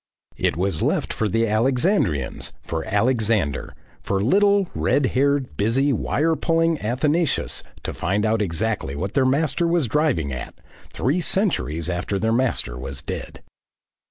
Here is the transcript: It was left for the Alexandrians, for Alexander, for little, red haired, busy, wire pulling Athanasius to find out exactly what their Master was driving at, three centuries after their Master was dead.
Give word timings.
It 0.37 0.57
was 0.57 0.81
left 0.81 1.13
for 1.13 1.29
the 1.29 1.47
Alexandrians, 1.47 2.53
for 2.63 2.83
Alexander, 2.85 3.75
for 4.01 4.19
little, 4.19 4.67
red 4.73 5.05
haired, 5.13 5.55
busy, 5.57 5.93
wire 5.93 6.35
pulling 6.35 6.79
Athanasius 6.81 7.61
to 7.83 7.93
find 7.93 8.25
out 8.25 8.41
exactly 8.41 8.95
what 8.95 9.13
their 9.13 9.25
Master 9.27 9.67
was 9.67 9.87
driving 9.87 10.33
at, 10.33 10.55
three 10.91 11.21
centuries 11.21 11.87
after 11.87 12.17
their 12.17 12.33
Master 12.33 12.79
was 12.79 13.03
dead. 13.03 13.43